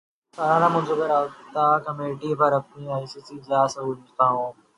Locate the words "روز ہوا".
3.79-4.49